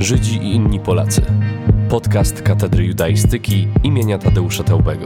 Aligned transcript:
Żydzi 0.00 0.36
i 0.36 0.54
inni 0.54 0.80
Polacy. 0.80 1.22
Podcast 1.88 2.42
Katedry 2.42 2.84
Judaistyki 2.84 3.68
imienia 3.82 4.18
Tadeusza 4.18 4.64
Teubego. 4.64 5.04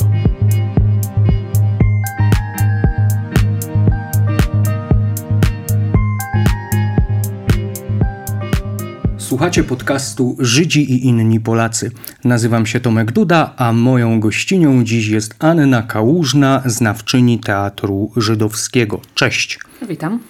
Słuchacie 9.18 9.64
podcastu 9.64 10.36
Żydzi 10.38 10.92
i 10.92 11.06
inni 11.06 11.40
Polacy. 11.40 11.90
Nazywam 12.24 12.66
się 12.66 12.80
Tomek 12.80 13.12
Duda, 13.12 13.54
a 13.56 13.72
moją 13.72 14.20
gościnią 14.20 14.84
dziś 14.84 15.08
jest 15.08 15.34
Anna 15.38 15.82
Kałużna, 15.82 16.62
znawczyni 16.66 17.38
Teatru 17.38 18.12
Żydowskiego. 18.16 19.00
Cześć. 19.14 19.58
Witam. 19.88 20.20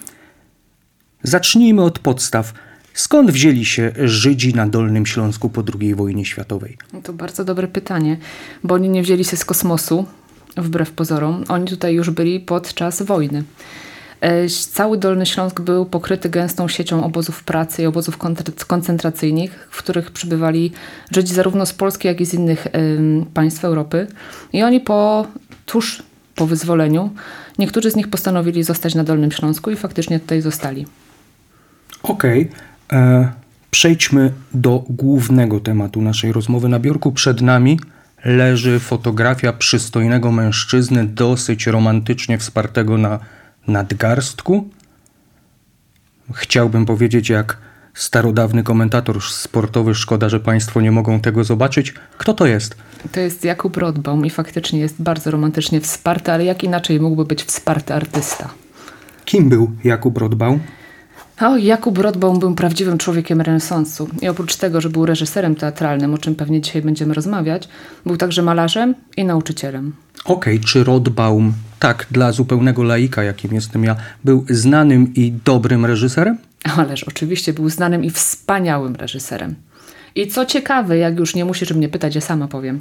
Zacznijmy 1.23 1.83
od 1.83 1.99
podstaw. 1.99 2.55
Skąd 2.95 3.31
wzięli 3.31 3.65
się 3.65 3.93
Żydzi 4.05 4.55
na 4.55 4.67
Dolnym 4.67 5.07
Śląsku 5.07 5.51
po 5.51 5.63
II 5.81 5.95
wojnie 5.95 6.25
światowej? 6.25 6.77
No 6.93 7.03
to 7.03 7.13
bardzo 7.13 7.45
dobre 7.45 7.69
pytanie, 7.69 8.17
bo 8.65 8.75
oni 8.75 8.89
nie 8.89 9.03
wzięli 9.03 9.25
się 9.25 9.37
z 9.37 9.45
kosmosu, 9.45 10.07
wbrew 10.57 10.93
pozorom. 10.93 11.45
Oni 11.49 11.67
tutaj 11.67 11.95
już 11.95 12.11
byli 12.11 12.41
podczas 12.41 13.03
wojny. 13.03 13.45
E, 14.21 14.49
cały 14.49 14.99
Dolny 14.99 15.27
Śląsk 15.27 15.61
był 15.61 15.87
pokryty 15.87 16.29
gęstą 16.29 16.69
siecią 16.69 17.05
obozów 17.05 17.45
pracy 17.45 17.83
i 17.83 17.87
obozów 17.87 18.19
koncentracyjnych, 18.67 19.69
w 19.71 19.79
których 19.79 20.11
przybywali 20.11 20.73
Żydzi 21.11 21.35
zarówno 21.35 21.67
z 21.67 21.73
Polski, 21.73 22.09
jak 22.09 22.21
i 22.21 22.27
z 22.27 22.35
innych 22.35 22.67
państw 23.35 23.65
Europy. 23.65 24.07
I 24.53 24.63
oni 24.63 24.81
po, 24.81 25.27
tuż 25.67 26.03
po 26.35 26.47
wyzwoleniu, 26.47 27.11
niektórzy 27.59 27.91
z 27.91 27.97
nich 27.97 28.09
postanowili 28.09 28.63
zostać 28.63 28.95
na 28.95 29.05
Dolnym 29.05 29.33
Śląsku 29.33 29.71
i 29.71 29.77
faktycznie 29.77 30.21
tutaj 30.21 30.41
zostali. 30.41 30.87
Okej. 32.03 32.43
Okay. 32.43 32.74
E, 32.93 33.33
przejdźmy 33.71 34.33
do 34.55 34.85
głównego 34.89 35.61
tematu 35.61 36.03
naszej 36.03 36.33
rozmowy. 36.33 36.69
Na 36.69 36.79
biurku 36.79 37.13
przed 37.13 37.41
nami 37.41 37.79
leży 38.25 38.81
fotografia 38.81 39.53
przystojnego 39.53 40.33
mężczyzny, 40.33 41.07
dosyć 41.07 41.67
romantycznie 41.67 42.39
wspartego 42.39 42.99
na 42.99 43.19
nadgarstku. 43.69 44.69
Chciałbym 46.35 46.87
powiedzieć, 46.87 47.29
jak 47.29 47.59
starodawny 47.95 48.63
komentator 48.63 49.23
sportowy, 49.23 49.95
szkoda, 49.95 50.29
że 50.29 50.41
Państwo 50.41 50.81
nie 50.81 50.91
mogą 50.91 51.21
tego 51.21 51.45
zobaczyć. 51.45 51.95
Kto 52.19 52.35
to 52.35 52.47
jest? 52.47 52.77
To 53.13 53.21
jest 53.21 53.45
Jakub 53.45 53.77
Rodbaum 53.77 54.27
i 54.27 54.31
faktycznie 54.31 54.81
jest 54.81 55.03
bardzo 55.03 55.31
romantycznie 55.31 55.81
wsparty, 55.81 56.33
ale 56.33 56.45
jak 56.45 56.65
inaczej 56.65 57.01
mógłby 57.01 57.25
być 57.25 57.43
wsparty 57.43 57.95
artysta? 57.95 58.51
Kim 59.25 59.49
był 59.49 59.71
Jakub 59.85 60.19
Rodbaum? 60.19 60.61
O, 61.41 61.57
Jakub 61.57 61.99
Rodbaum 61.99 62.39
był 62.39 62.55
prawdziwym 62.55 62.99
człowiekiem 62.99 63.41
renesansu 63.41 64.09
i 64.23 64.29
oprócz 64.29 64.57
tego, 64.57 64.81
że 64.81 64.91
był 64.91 65.07
reżyserem 65.07 65.55
teatralnym, 65.55 66.15
o 66.15 66.19
czym 66.19 66.35
pewnie 66.35 66.61
dzisiaj 66.61 66.83
będziemy 66.83 67.15
rozmawiać, 67.15 67.69
był 68.07 68.17
także 68.17 68.43
malarzem 68.43 68.95
i 69.17 69.25
nauczycielem. 69.25 69.93
Okej, 70.25 70.57
okay, 70.57 70.69
czy 70.69 70.85
Rodbaum, 70.85 71.53
tak 71.79 72.07
dla 72.11 72.33
zupełnego 72.33 72.83
laika, 72.83 73.23
jakim 73.23 73.55
jestem 73.55 73.85
ja, 73.85 73.97
był 74.25 74.45
znanym 74.51 75.15
i 75.15 75.33
dobrym 75.45 75.87
reżyserem? 75.87 76.39
Ależ 76.77 77.05
oczywiście 77.05 77.53
był 77.53 77.69
znanym 77.69 78.05
i 78.05 78.11
wspaniałym 78.11 78.97
reżyserem. 78.97 79.55
I 80.15 80.27
co 80.27 80.47
ciekawe, 80.47 80.99
jak 80.99 81.19
już 81.19 81.35
nie 81.35 81.45
musisz 81.45 81.73
mnie 81.73 81.89
pytać, 81.89 82.15
ja 82.15 82.21
sama 82.21 82.49
powiem. 82.49 82.81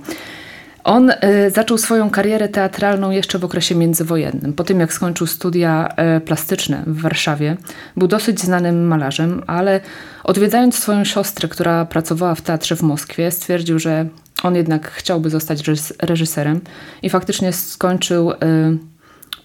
On 0.84 1.10
y, 1.10 1.16
zaczął 1.56 1.78
swoją 1.78 2.10
karierę 2.10 2.50
teatralną 2.50 3.12
jeszcze 3.12 3.40
w 3.40 3.46
okresie 3.46 3.76
międzywojennym. 3.76 4.54
Po 4.54 4.64
tym, 4.64 4.80
jak 4.80 4.94
skończył 4.94 5.28
studia 5.28 5.90
y, 6.18 6.22
plastyczne 6.22 6.84
w 6.88 7.02
Warszawie, 7.02 7.58
był 7.98 8.08
dosyć 8.08 8.42
znanym 8.42 8.88
malarzem, 8.88 9.44
ale 9.48 9.82
odwiedzając 10.24 10.80
swoją 10.80 11.04
siostrę, 11.04 11.48
która 11.48 11.86
pracowała 11.86 12.36
w 12.36 12.42
teatrze 12.42 12.76
w 12.76 12.82
Moskwie, 12.82 13.32
stwierdził, 13.32 13.80
że 13.80 14.06
on 14.44 14.56
jednak 14.56 14.92
chciałby 14.92 15.30
zostać 15.30 15.64
reżyserem 16.02 16.62
i 17.02 17.10
faktycznie 17.10 17.54
skończył. 17.54 18.32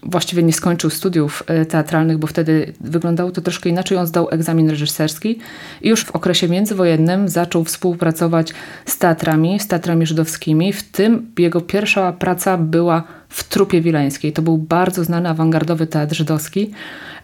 Właściwie 0.03 0.43
nie 0.43 0.53
skończył 0.53 0.89
studiów 0.89 1.43
e, 1.47 1.65
teatralnych, 1.65 2.17
bo 2.17 2.27
wtedy 2.27 2.73
wyglądało 2.81 3.31
to 3.31 3.41
troszkę 3.41 3.69
inaczej. 3.69 3.97
On 3.97 4.07
zdał 4.07 4.27
egzamin 4.31 4.69
reżyserski 4.69 5.39
i 5.81 5.89
już 5.89 6.05
w 6.05 6.11
okresie 6.11 6.47
międzywojennym 6.47 7.29
zaczął 7.29 7.63
współpracować 7.63 8.53
z 8.85 8.97
teatrami, 8.97 9.59
z 9.59 9.67
teatrami 9.67 10.05
żydowskimi. 10.05 10.73
W 10.73 10.83
tym 10.83 11.31
jego 11.37 11.61
pierwsza 11.61 12.13
praca 12.13 12.57
była 12.57 13.03
w 13.29 13.43
Trupie 13.43 13.81
Wileńskiej. 13.81 14.33
To 14.33 14.41
był 14.41 14.57
bardzo 14.57 15.03
znany 15.03 15.29
awangardowy 15.29 15.87
teatr 15.87 16.15
żydowski 16.15 16.71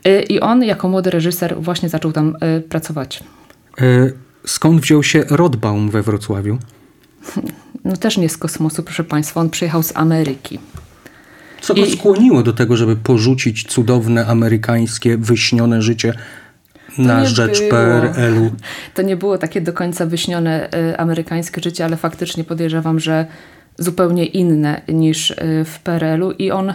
e, 0.03 0.23
i 0.23 0.39
on 0.39 0.63
jako 0.63 0.89
młody 0.89 1.09
reżyser 1.09 1.55
właśnie 1.59 1.89
zaczął 1.89 2.11
tam 2.11 2.35
e, 2.41 2.61
pracować. 2.61 3.23
Skąd 4.45 4.81
wziął 4.81 5.03
się 5.03 5.23
Rodbaum 5.29 5.89
we 5.89 6.03
Wrocławiu? 6.03 6.57
No 7.85 7.97
też 7.97 8.17
nie 8.17 8.29
z 8.29 8.37
kosmosu, 8.37 8.83
proszę 8.83 9.03
Państwa. 9.03 9.41
On 9.41 9.49
przyjechał 9.49 9.83
z 9.83 9.97
Ameryki. 9.97 10.59
Co 11.65 11.73
go 11.73 11.81
I... 11.81 11.91
skłoniło 11.91 12.43
do 12.43 12.53
tego, 12.53 12.77
żeby 12.77 12.95
porzucić 12.95 13.67
cudowne 13.67 14.25
amerykańskie, 14.25 15.17
wyśnione 15.17 15.81
życie 15.81 16.13
na 16.97 17.25
rzecz 17.25 17.61
PRL-u? 17.69 18.51
To 18.93 19.01
nie 19.01 19.15
było 19.15 19.37
takie 19.37 19.61
do 19.61 19.73
końca 19.73 20.05
wyśnione 20.05 20.69
y, 20.91 20.97
amerykańskie 20.97 21.61
życie, 21.61 21.85
ale 21.85 21.97
faktycznie 21.97 22.43
podejrzewam, 22.43 22.99
że 22.99 23.25
zupełnie 23.77 24.25
inne 24.25 24.81
niż 24.87 25.31
y, 25.31 25.35
w 25.65 25.79
PRL-u 25.79 26.31
i 26.31 26.51
on 26.51 26.73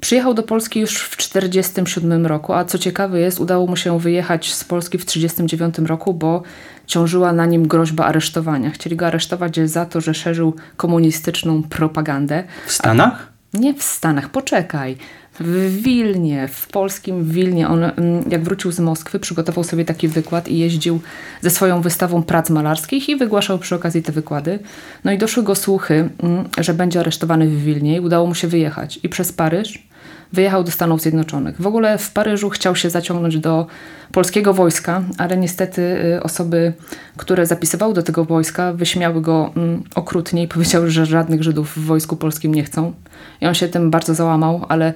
Przyjechał 0.00 0.34
do 0.34 0.42
Polski 0.42 0.80
już 0.80 0.98
w 0.98 1.16
1947 1.16 2.26
roku, 2.26 2.52
a 2.52 2.64
co 2.64 2.78
ciekawe 2.78 3.20
jest, 3.20 3.40
udało 3.40 3.66
mu 3.66 3.76
się 3.76 3.98
wyjechać 4.00 4.54
z 4.54 4.64
Polski 4.64 4.98
w 4.98 5.04
1939 5.04 5.88
roku, 5.88 6.14
bo 6.14 6.42
ciążyła 6.86 7.32
na 7.32 7.46
nim 7.46 7.68
groźba 7.68 8.04
aresztowania. 8.04 8.70
Chcieli 8.70 8.96
go 8.96 9.06
aresztować 9.06 9.60
za 9.70 9.86
to, 9.86 10.00
że 10.00 10.14
szerzył 10.14 10.54
komunistyczną 10.76 11.62
propagandę. 11.62 12.44
W 12.66 12.72
Stanach? 12.72 13.35
Nie 13.58 13.74
w 13.74 13.82
Stanach, 13.82 14.28
poczekaj. 14.28 14.96
W 15.40 15.82
Wilnie, 15.82 16.48
w 16.48 16.66
polskim 16.66 17.24
Wilnie, 17.24 17.68
on 17.68 17.84
mm, 17.84 18.24
jak 18.30 18.42
wrócił 18.42 18.72
z 18.72 18.80
Moskwy, 18.80 19.20
przygotował 19.20 19.64
sobie 19.64 19.84
taki 19.84 20.08
wykład 20.08 20.48
i 20.48 20.58
jeździł 20.58 21.00
ze 21.40 21.50
swoją 21.50 21.80
wystawą 21.80 22.22
prac 22.22 22.50
malarskich 22.50 23.08
i 23.08 23.16
wygłaszał 23.16 23.58
przy 23.58 23.74
okazji 23.74 24.02
te 24.02 24.12
wykłady. 24.12 24.58
No 25.04 25.12
i 25.12 25.18
doszły 25.18 25.42
go 25.42 25.54
słuchy, 25.54 26.08
mm, 26.22 26.44
że 26.58 26.74
będzie 26.74 27.00
aresztowany 27.00 27.48
w 27.48 27.62
Wilnie 27.64 27.96
i 27.96 28.00
udało 28.00 28.26
mu 28.26 28.34
się 28.34 28.48
wyjechać. 28.48 29.00
I 29.02 29.08
przez 29.08 29.32
Paryż 29.32 29.86
wyjechał 30.32 30.64
do 30.64 30.70
Stanów 30.70 31.00
Zjednoczonych. 31.00 31.62
W 31.62 31.66
ogóle 31.66 31.98
w 31.98 32.10
Paryżu 32.10 32.50
chciał 32.50 32.76
się 32.76 32.90
zaciągnąć 32.90 33.38
do 33.38 33.66
polskiego 34.12 34.54
wojska, 34.54 35.02
ale 35.18 35.36
niestety 35.36 35.82
y, 36.16 36.22
osoby, 36.22 36.72
które 37.16 37.46
zapisywały 37.46 37.94
do 37.94 38.02
tego 38.02 38.24
wojska, 38.24 38.72
wyśmiały 38.72 39.20
go 39.20 39.52
mm, 39.56 39.82
okrutnie 39.94 40.42
i 40.42 40.48
powiedziały, 40.54 40.90
że 40.90 41.06
żadnych 41.06 41.42
Żydów 41.42 41.76
w 41.76 41.84
wojsku 41.84 42.16
polskim 42.16 42.54
nie 42.54 42.64
chcą. 42.64 42.92
I 43.40 43.46
on 43.46 43.54
się 43.54 43.68
tym 43.68 43.90
bardzo 43.90 44.14
załamał, 44.14 44.66
ale 44.68 44.92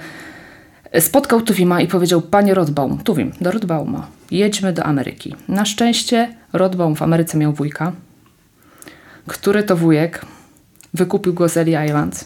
spotkał 1.00 1.40
Tuwima 1.40 1.80
i 1.80 1.88
powiedział, 1.88 2.22
panie 2.22 2.54
Rodbaum, 2.54 2.98
Tuwim, 2.98 3.32
do 3.40 3.50
Rodbauma, 3.50 4.06
jedźmy 4.30 4.72
do 4.72 4.84
Ameryki. 4.84 5.36
Na 5.48 5.64
szczęście 5.64 6.34
Rodbaum 6.52 6.96
w 6.96 7.02
Ameryce 7.02 7.38
miał 7.38 7.52
wujka, 7.52 7.92
który 9.26 9.62
to 9.62 9.76
wujek 9.76 10.24
wykupił 10.94 11.34
go 11.34 11.48
z 11.48 11.56
Ellie 11.56 11.86
Island 11.86 12.24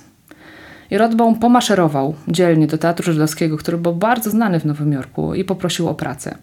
i 0.91 0.99
Rodbaum 0.99 1.39
pomaszerował 1.39 2.15
dzielnie 2.29 2.67
do 2.67 2.79
Teatru 2.79 3.13
Żydowskiego, 3.13 3.57
który 3.57 3.79
był 3.79 3.95
bardzo 3.95 4.31
znany 4.31 4.61
w 4.61 4.65
Nowym 4.65 4.93
Jorku 4.93 5.35
i 5.35 5.45
poprosił 5.45 5.89
o 5.89 5.95
pracę. 5.95 6.35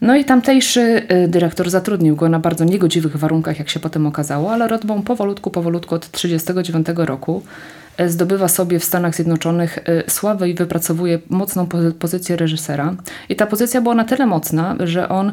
No 0.00 0.16
i 0.16 0.24
tamtejszy 0.24 0.80
y, 0.80 1.28
dyrektor 1.28 1.70
zatrudnił 1.70 2.16
go 2.16 2.28
na 2.28 2.38
bardzo 2.38 2.64
niegodziwych 2.64 3.16
warunkach, 3.16 3.58
jak 3.58 3.68
się 3.68 3.80
potem 3.80 4.06
okazało, 4.06 4.52
ale 4.52 4.68
Rodbaum 4.68 5.02
powolutku, 5.02 5.50
powolutku 5.50 5.94
od 5.94 6.08
1939 6.08 7.08
roku 7.08 7.42
y, 8.00 8.10
zdobywa 8.10 8.48
sobie 8.48 8.78
w 8.78 8.84
Stanach 8.84 9.14
Zjednoczonych 9.14 9.78
y, 9.78 10.10
sławę 10.10 10.48
i 10.48 10.54
wypracowuje 10.54 11.18
mocną 11.28 11.66
pozycję 11.98 12.36
reżysera. 12.36 12.94
I 13.28 13.36
ta 13.36 13.46
pozycja 13.46 13.80
była 13.80 13.94
na 13.94 14.04
tyle 14.04 14.26
mocna, 14.26 14.76
że 14.80 15.08
on 15.08 15.32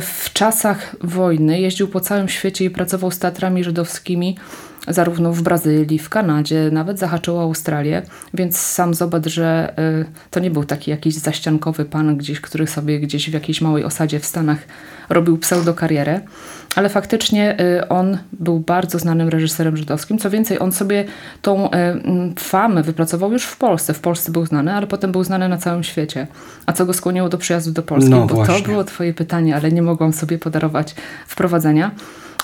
w 0.00 0.32
czasach 0.32 0.96
wojny 1.00 1.60
jeździł 1.60 1.88
po 1.88 2.00
całym 2.00 2.28
świecie 2.28 2.64
i 2.64 2.70
pracował 2.70 3.10
z 3.10 3.18
teatrami 3.18 3.64
żydowskimi 3.64 4.36
zarówno 4.88 5.32
w 5.32 5.42
Brazylii, 5.42 5.98
w 5.98 6.08
Kanadzie, 6.08 6.68
nawet 6.72 6.98
zahaczyło 6.98 7.42
Australię, 7.42 8.02
więc 8.34 8.56
sam 8.56 8.94
zobacz, 8.94 9.28
że 9.28 9.74
y, 10.00 10.30
to 10.30 10.40
nie 10.40 10.50
był 10.50 10.64
taki 10.64 10.90
jakiś 10.90 11.14
zaściankowy 11.14 11.84
pan 11.84 12.16
gdzieś, 12.16 12.40
który 12.40 12.66
sobie 12.66 13.00
gdzieś 13.00 13.30
w 13.30 13.32
jakiejś 13.32 13.60
małej 13.60 13.84
osadzie 13.84 14.20
w 14.20 14.26
Stanach 14.26 14.58
robił 15.08 15.38
pseudokarierę, 15.38 16.20
ale 16.76 16.88
faktycznie 16.88 17.60
y, 17.60 17.88
on 17.88 18.18
był 18.32 18.60
bardzo 18.60 18.98
znanym 18.98 19.28
reżyserem 19.28 19.76
żydowskim. 19.76 20.18
Co 20.18 20.30
więcej, 20.30 20.58
on 20.58 20.72
sobie 20.72 21.04
tą 21.42 21.70
y, 21.70 21.70
famę 22.38 22.82
wypracował 22.82 23.32
już 23.32 23.44
w 23.44 23.56
Polsce. 23.56 23.94
W 23.94 24.00
Polsce 24.00 24.32
był 24.32 24.46
znany, 24.46 24.72
ale 24.72 24.86
potem 24.86 25.12
był 25.12 25.24
znany 25.24 25.48
na 25.48 25.56
całym 25.56 25.82
świecie. 25.82 26.26
A 26.66 26.72
co 26.72 26.86
go 26.86 26.92
skłoniło 26.92 27.28
do 27.28 27.38
przyjazdu 27.38 27.72
do 27.72 27.82
Polski? 27.82 28.10
No, 28.10 28.26
Bo 28.26 28.34
właśnie. 28.34 28.54
to 28.54 28.68
było 28.68 28.84
twoje 28.84 29.14
pytanie, 29.14 29.56
ale 29.56 29.72
nie 29.72 29.82
mogłam 29.82 30.12
sobie 30.12 30.38
podarować 30.38 30.94
wprowadzenia. 31.26 31.90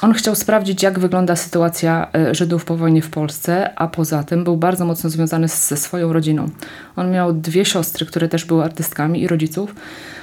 On 0.02 0.12
chciał 0.12 0.34
sprawdzić, 0.34 0.82
jak 0.82 0.98
wygląda 0.98 1.36
sytuacja 1.36 2.08
e, 2.14 2.34
Żydów 2.34 2.64
po 2.64 2.76
wojnie 2.76 3.02
w 3.02 3.10
Polsce, 3.10 3.74
a 3.78 3.88
poza 3.88 4.24
tym 4.24 4.44
był 4.44 4.56
bardzo 4.56 4.84
mocno 4.84 5.10
związany 5.10 5.48
ze 5.48 5.76
swoją 5.76 6.12
rodziną. 6.12 6.50
On 6.96 7.10
miał 7.10 7.32
dwie 7.32 7.64
siostry, 7.64 8.06
które 8.06 8.28
też 8.28 8.44
były 8.44 8.64
artystkami 8.64 9.22
i 9.22 9.26
rodziców, 9.26 9.74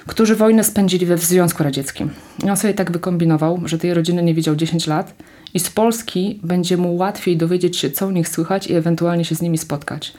którzy 0.08 0.36
wojnę 0.36 0.64
spędzili 0.64 1.06
we 1.06 1.18
Związku 1.18 1.64
Radzieckim. 1.64 2.10
I 2.46 2.50
on 2.50 2.58
sobie 2.58 2.74
tak 2.74 2.92
wykombinował, 2.92 3.62
że 3.66 3.78
tej 3.78 3.94
rodziny 3.94 4.24
nie 4.24 4.34
widział 4.34 4.56
10 4.56 4.88
lat 4.88 5.14
i 5.54 5.60
z 5.60 5.70
Polski 5.70 6.40
będzie 6.44 6.78
mu 6.78 6.96
łatwiej 6.96 7.38
dowiedzieć 7.38 7.78
się, 7.78 7.92
co 7.92 8.08
u 8.08 8.12
nich 8.12 8.30
słychać 8.30 8.68
i 8.68 8.76
ewentualnie 8.76 9.26
się 9.26 9.36
z 9.36 9.42
nimi 9.42 9.58
spotkać. 9.58 10.14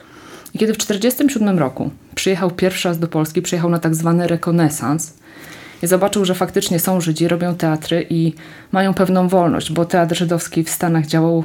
I 0.55 0.59
kiedy 0.59 0.75
w 0.75 0.77
1947 0.77 1.59
roku 1.59 1.91
przyjechał 2.15 2.51
pierwszy 2.51 2.89
raz 2.89 2.99
do 2.99 3.09
Polski, 3.09 3.43
przyjechał 3.43 3.71
na 3.71 3.79
tak 3.79 3.95
zwany 3.95 4.27
rekonesans 4.27 5.13
zobaczył, 5.89 6.25
że 6.25 6.35
faktycznie 6.35 6.79
są 6.79 7.01
Żydzi, 7.01 7.29
robią 7.29 7.55
teatry 7.55 8.07
i 8.11 8.33
mają 8.73 8.95
pewną 8.95 9.29
wolność, 9.29 9.73
bo 9.73 9.85
teatr 9.85 10.17
żydowski 10.17 10.65
w 10.65 10.71
Stanach 10.71 11.07
działał 11.07 11.45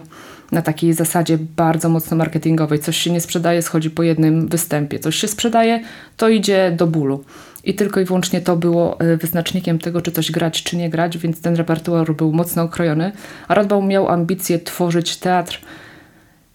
na 0.51 0.61
takiej 0.61 0.93
zasadzie 0.93 1.37
bardzo 1.37 1.89
mocno 1.89 2.17
marketingowej. 2.17 2.79
Coś 2.79 2.97
się 2.97 3.11
nie 3.11 3.21
sprzedaje, 3.21 3.61
schodzi 3.61 3.89
po 3.89 4.03
jednym 4.03 4.47
występie. 4.47 4.99
Coś 4.99 5.15
się 5.15 5.27
sprzedaje, 5.27 5.83
to 6.17 6.29
idzie 6.29 6.73
do 6.77 6.87
bólu. 6.87 7.23
I 7.63 7.73
tylko 7.73 7.99
i 7.99 8.05
wyłącznie 8.05 8.41
to 8.41 8.55
było 8.55 8.99
e, 8.99 9.17
wyznacznikiem 9.17 9.79
tego, 9.79 10.01
czy 10.01 10.11
coś 10.11 10.31
grać, 10.31 10.63
czy 10.63 10.77
nie 10.77 10.89
grać, 10.89 11.17
więc 11.17 11.41
ten 11.41 11.55
repertuar 11.55 12.13
był 12.13 12.31
mocno 12.31 12.63
okrojony. 12.63 13.11
A 13.47 13.55
Radbaum 13.55 13.87
miał 13.87 14.09
ambicje 14.09 14.59
tworzyć 14.59 15.17
teatr, 15.17 15.61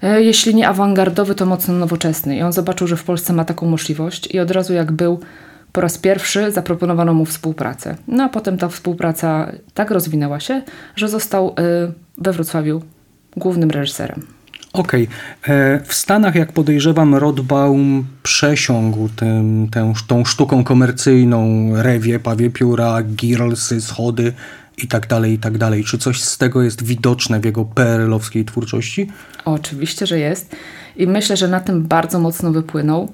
e, 0.02 0.22
jeśli 0.22 0.54
nie 0.54 0.68
awangardowy, 0.68 1.34
to 1.34 1.46
mocno 1.46 1.74
nowoczesny. 1.74 2.36
I 2.36 2.42
on 2.42 2.52
zobaczył, 2.52 2.86
że 2.86 2.96
w 2.96 3.04
Polsce 3.04 3.32
ma 3.32 3.44
taką 3.44 3.66
możliwość 3.66 4.34
i 4.34 4.40
od 4.40 4.50
razu 4.50 4.72
jak 4.74 4.92
był 4.92 5.20
po 5.74 5.80
raz 5.80 5.98
pierwszy 5.98 6.52
zaproponowano 6.52 7.14
mu 7.14 7.24
współpracę. 7.24 7.96
No 8.08 8.24
a 8.24 8.28
potem 8.28 8.58
ta 8.58 8.68
współpraca 8.68 9.52
tak 9.74 9.90
rozwinęła 9.90 10.40
się, 10.40 10.62
że 10.96 11.08
został 11.08 11.48
e, 11.48 11.52
we 12.18 12.32
Wrocławiu 12.32 12.82
głównym 13.36 13.70
reżyserem. 13.70 14.26
Okej. 14.72 15.08
Okay. 15.42 15.80
W 15.84 15.94
Stanach, 15.94 16.34
jak 16.34 16.52
podejrzewam, 16.52 17.14
Rodbaum 17.14 18.04
przesiągł 18.22 19.08
tym, 19.08 19.68
tę, 19.72 19.92
tą 20.06 20.24
sztuką 20.24 20.64
komercyjną, 20.64 21.70
rewie, 21.82 22.18
pawie 22.18 22.50
pióra, 22.50 23.02
girlsy, 23.02 23.80
schody 23.80 24.32
i 24.78 24.88
tak 24.88 25.06
dalej, 25.06 25.32
i 25.32 25.38
tak 25.38 25.58
dalej. 25.58 25.84
Czy 25.84 25.98
coś 25.98 26.22
z 26.22 26.38
tego 26.38 26.62
jest 26.62 26.84
widoczne 26.84 27.40
w 27.40 27.44
jego 27.44 27.64
PRL-owskiej 27.64 28.44
twórczości? 28.44 29.08
Oczywiście, 29.44 30.06
że 30.06 30.18
jest. 30.18 30.56
I 30.96 31.06
myślę, 31.06 31.36
że 31.36 31.48
na 31.48 31.60
tym 31.60 31.82
bardzo 31.82 32.18
mocno 32.18 32.52
wypłynął. 32.52 33.12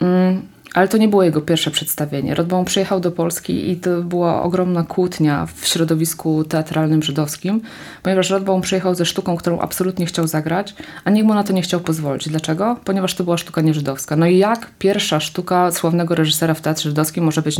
Mm, 0.00 0.42
ale 0.74 0.88
to 0.88 0.96
nie 0.96 1.08
było 1.08 1.22
jego 1.22 1.40
pierwsze 1.40 1.70
przedstawienie. 1.70 2.34
Rodbaum 2.34 2.64
przyjechał 2.64 3.00
do 3.00 3.10
Polski 3.10 3.70
i 3.70 3.76
to 3.76 4.02
była 4.02 4.42
ogromna 4.42 4.82
kłótnia 4.82 5.46
w 5.54 5.66
środowisku 5.66 6.44
teatralnym 6.44 7.02
żydowskim, 7.02 7.60
ponieważ 8.02 8.30
Rodbaum 8.30 8.60
przyjechał 8.60 8.94
ze 8.94 9.06
sztuką, 9.06 9.36
którą 9.36 9.58
absolutnie 9.58 10.06
chciał 10.06 10.26
zagrać, 10.26 10.74
a 11.04 11.10
nikt 11.10 11.26
mu 11.26 11.34
na 11.34 11.44
to 11.44 11.52
nie 11.52 11.62
chciał 11.62 11.80
pozwolić. 11.80 12.28
Dlaczego? 12.28 12.76
Ponieważ 12.84 13.14
to 13.14 13.24
była 13.24 13.38
sztuka 13.38 13.60
nieżydowska. 13.60 14.16
No 14.16 14.26
i 14.26 14.38
jak 14.38 14.70
pierwsza 14.78 15.20
sztuka 15.20 15.72
sławnego 15.72 16.14
reżysera 16.14 16.54
w 16.54 16.60
teatrze 16.60 16.88
żydowskim 16.88 17.24
może 17.24 17.42
być 17.42 17.56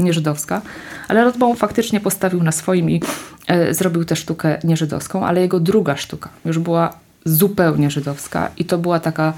nieżydowska? 0.00 0.62
Ale 1.08 1.24
Rodbaum 1.24 1.56
faktycznie 1.56 2.00
postawił 2.00 2.42
na 2.42 2.52
swoim 2.52 2.90
i 2.90 3.02
e, 3.46 3.74
zrobił 3.74 4.04
tę 4.04 4.16
sztukę 4.16 4.58
nieżydowską, 4.64 5.26
ale 5.26 5.40
jego 5.40 5.60
druga 5.60 5.96
sztuka 5.96 6.28
już 6.44 6.58
była 6.58 6.92
zupełnie 7.24 7.90
żydowska 7.90 8.50
i 8.56 8.64
to 8.64 8.78
była 8.78 9.00
taka 9.00 9.32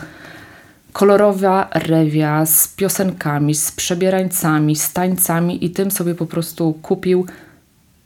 kolorowa 0.93 1.69
rewia 1.75 2.47
z 2.47 2.69
piosenkami, 2.69 3.55
z 3.55 3.73
przebierańcami, 3.73 4.77
z 4.77 4.93
tańcami 4.93 5.65
i 5.65 5.71
tym 5.71 5.91
sobie 5.91 6.15
po 6.15 6.27
prostu 6.27 6.73
kupił, 6.83 7.27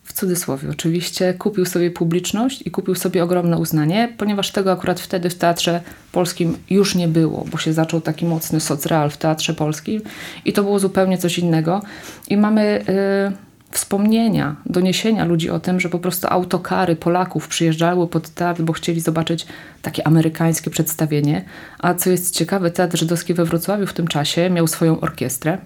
w 0.05 0.13
cudzysłowie 0.13 0.71
oczywiście, 0.71 1.35
kupił 1.35 1.67
sobie 1.67 1.91
publiczność 1.91 2.63
i 2.67 2.71
kupił 2.71 2.95
sobie 2.95 3.25
ogromne 3.25 3.59
uznanie, 3.59 4.15
ponieważ 4.19 4.51
tego 4.51 4.73
akurat 4.73 5.01
wtedy 5.01 5.31
w 5.31 5.35
teatrze 5.35 5.81
polskim 6.13 6.57
już 6.71 6.95
nie 6.95 7.09
było, 7.09 7.45
bo 7.53 7.59
się 7.59 7.73
zaczął 7.73 8.01
taki 8.01 8.27
mocny 8.27 8.61
socreal 8.61 9.11
w 9.11 9.17
teatrze 9.17 9.55
polskim 9.55 10.01
i 10.45 10.53
to 10.53 10.63
było 10.63 10.79
zupełnie 10.79 11.19
coś 11.19 11.39
innego. 11.39 11.83
I 12.29 12.37
mamy... 12.37 12.85
Yy, 13.31 13.46
wspomnienia, 13.71 14.57
doniesienia 14.67 15.25
ludzi 15.25 15.51
o 15.51 15.61
tym, 15.61 15.81
że 15.81 15.89
po 15.89 15.99
prostu 15.99 16.27
autokary 16.31 16.97
Polaków 16.97 17.49
przyjeżdżały 17.49 18.09
pod 18.09 18.29
teatr, 18.31 18.63
bo 18.63 18.73
chcieli 18.73 19.01
zobaczyć 19.01 19.47
takie 19.83 20.07
amerykańskie 20.07 20.71
przedstawienie. 20.71 21.45
A 21.79 21.95
co 21.95 22.11
jest 22.11 22.35
ciekawe, 22.35 22.71
Teatr 22.71 22.99
Żydowski 22.99 23.35
we 23.35 23.45
Wrocławiu 23.45 23.87
w 23.87 23.93
tym 23.93 24.07
czasie 24.09 24.51
miał 24.51 24.67
swoją 24.67 25.01
orkiestrę, 25.01 25.59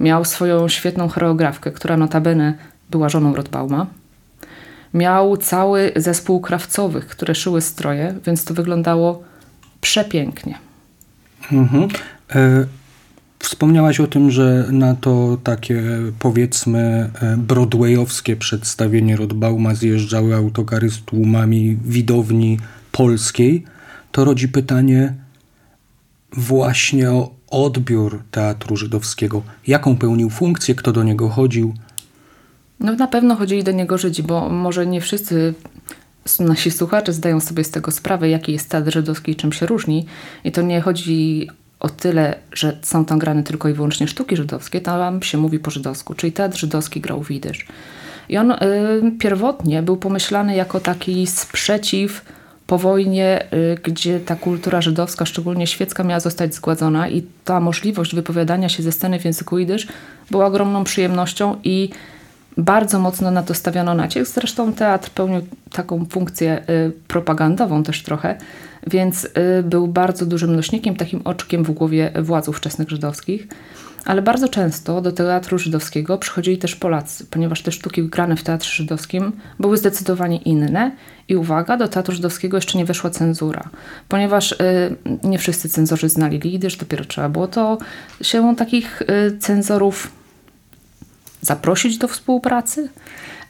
miał 0.00 0.24
swoją 0.24 0.68
świetną 0.68 1.08
choreografkę, 1.08 1.72
która 1.72 1.96
notabene 1.96 2.54
była 2.90 3.08
żoną 3.08 3.34
Rotbauma. 3.34 3.86
Miał 4.94 5.36
cały 5.36 5.92
zespół 5.96 6.40
krawcowych, 6.40 7.06
które 7.06 7.34
szyły 7.34 7.60
stroje, 7.60 8.14
więc 8.26 8.44
to 8.44 8.54
wyglądało 8.54 9.22
przepięknie. 9.80 10.58
Mhm. 11.52 11.88
E 12.34 12.77
Wspomniałaś 13.38 14.00
o 14.00 14.06
tym, 14.06 14.30
że 14.30 14.68
na 14.70 14.94
to 14.94 15.38
takie 15.44 15.82
powiedzmy 16.18 17.10
e, 17.22 17.36
broadwayowskie 17.36 18.36
przedstawienie 18.36 19.16
Rodbauma 19.16 19.74
zjeżdżały 19.74 20.34
autokary 20.34 20.90
z 20.90 21.02
tłumami 21.02 21.78
widowni 21.84 22.58
polskiej. 22.92 23.64
To 24.12 24.24
rodzi 24.24 24.48
pytanie 24.48 25.14
właśnie 26.32 27.10
o 27.10 27.30
odbiór 27.50 28.22
teatru 28.30 28.76
żydowskiego. 28.76 29.42
Jaką 29.66 29.96
pełnił 29.96 30.30
funkcję, 30.30 30.74
kto 30.74 30.92
do 30.92 31.02
niego 31.02 31.28
chodził? 31.28 31.74
No 32.80 32.94
na 32.94 33.06
pewno 33.06 33.36
chodzili 33.36 33.64
do 33.64 33.72
niego 33.72 33.98
Żydzi, 33.98 34.22
bo 34.22 34.48
może 34.48 34.86
nie 34.86 35.00
wszyscy 35.00 35.54
nasi 36.40 36.70
słuchacze 36.70 37.12
zdają 37.12 37.40
sobie 37.40 37.64
z 37.64 37.70
tego 37.70 37.90
sprawę, 37.90 38.28
jaki 38.28 38.52
jest 38.52 38.68
teatr 38.68 38.92
żydowski 38.92 39.32
i 39.32 39.36
czym 39.36 39.52
się 39.52 39.66
różni. 39.66 40.06
I 40.44 40.52
to 40.52 40.62
nie 40.62 40.80
chodzi 40.80 41.48
o 41.80 41.88
tyle, 41.88 42.34
że 42.52 42.76
są 42.82 43.04
tam 43.04 43.18
grane 43.18 43.42
tylko 43.42 43.68
i 43.68 43.72
wyłącznie 43.72 44.08
sztuki 44.08 44.36
żydowskie, 44.36 44.80
tam 44.80 45.22
się 45.22 45.38
mówi 45.38 45.58
po 45.58 45.70
żydowsku, 45.70 46.14
czyli 46.14 46.32
teatr 46.32 46.58
żydowski 46.58 47.00
grał 47.00 47.22
w 47.22 47.30
jidysz. 47.30 47.66
I 48.28 48.36
on 48.36 48.50
y, 48.50 48.56
pierwotnie 49.18 49.82
był 49.82 49.96
pomyślany 49.96 50.56
jako 50.56 50.80
taki 50.80 51.26
sprzeciw 51.26 52.24
po 52.66 52.78
wojnie, 52.78 53.46
y, 53.52 53.78
gdzie 53.82 54.20
ta 54.20 54.36
kultura 54.36 54.80
żydowska, 54.80 55.26
szczególnie 55.26 55.66
świecka, 55.66 56.04
miała 56.04 56.20
zostać 56.20 56.54
zgładzona 56.54 57.08
i 57.08 57.22
ta 57.44 57.60
możliwość 57.60 58.14
wypowiadania 58.14 58.68
się 58.68 58.82
ze 58.82 58.92
sceny 58.92 59.20
w 59.20 59.24
języku 59.24 59.58
jidysz 59.58 59.88
była 60.30 60.46
ogromną 60.46 60.84
przyjemnością 60.84 61.56
i 61.64 61.90
bardzo 62.58 62.98
mocno 62.98 63.30
na 63.30 63.42
to 63.42 63.54
stawiono 63.54 63.94
nacisk. 63.94 64.34
Zresztą 64.34 64.72
teatr 64.72 65.10
pełnił 65.10 65.40
taką 65.72 66.06
funkcję 66.10 66.62
y, 66.70 66.92
propagandową 67.08 67.82
też 67.82 68.02
trochę, 68.02 68.38
więc 68.86 69.24
y, 69.24 69.62
był 69.62 69.88
bardzo 69.88 70.26
dużym 70.26 70.56
nośnikiem, 70.56 70.96
takim 70.96 71.20
oczkiem 71.24 71.64
w 71.64 71.70
głowie 71.70 72.12
władz 72.22 72.48
ówczesnych 72.48 72.88
żydowskich. 72.88 73.48
Ale 74.04 74.22
bardzo 74.22 74.48
często 74.48 75.00
do 75.00 75.12
teatru 75.12 75.58
żydowskiego 75.58 76.18
przychodzili 76.18 76.58
też 76.58 76.76
Polacy, 76.76 77.26
ponieważ 77.30 77.62
te 77.62 77.72
sztuki 77.72 78.02
grane 78.02 78.36
w 78.36 78.42
teatrze 78.42 78.82
żydowskim 78.82 79.32
były 79.60 79.76
zdecydowanie 79.76 80.36
inne. 80.36 80.90
I 81.28 81.36
uwaga, 81.36 81.76
do 81.76 81.88
teatru 81.88 82.14
żydowskiego 82.14 82.56
jeszcze 82.56 82.78
nie 82.78 82.84
weszła 82.84 83.10
cenzura, 83.10 83.68
ponieważ 84.08 84.52
y, 84.52 84.56
nie 85.22 85.38
wszyscy 85.38 85.68
cenzorzy 85.68 86.08
znali 86.08 86.38
lidyż, 86.38 86.76
dopiero 86.76 87.04
trzeba 87.04 87.28
było 87.28 87.48
to 87.48 87.78
się 88.22 88.56
takich 88.56 89.02
cenzorów 89.40 90.17
zaprosić 91.40 91.98
do 91.98 92.08
współpracy. 92.08 92.88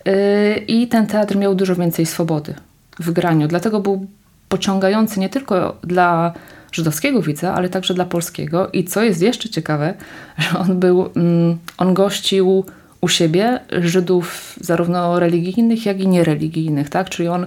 Y, 0.09 0.65
I 0.69 0.89
ten 0.89 1.07
teatr 1.07 1.37
miał 1.37 1.55
dużo 1.55 1.77
więcej 1.77 2.07
swobody 2.07 2.55
w 2.99 3.11
graniu, 3.11 3.49
dlatego 3.49 3.81
był 3.81 4.07
pociągający 4.49 5.21
nie 5.21 5.29
tylko 5.29 5.77
dla 5.83 6.33
żydowskiego 6.73 7.23
widza, 7.23 7.55
ale 7.55 7.69
także 7.69 7.95
dla 7.95 8.05
polskiego. 8.05 8.69
I 8.73 8.85
co 8.85 9.03
jest 9.03 9.23
jeszcze 9.23 9.49
ciekawe, 9.49 9.95
że 10.39 10.59
on 10.59 10.81
był, 10.81 11.11
mm, 11.17 11.59
on 11.79 11.95
gościł 11.95 12.65
u 13.01 13.09
siebie 13.09 13.61
Żydów 13.83 14.55
zarówno 14.61 15.21
religijnych, 15.21 15.87
jak 15.87 16.01
i 16.01 16.09
niereligijnych, 16.09 16.89
tak? 16.89 17.11
Czyli 17.11 17.29
on 17.29 17.47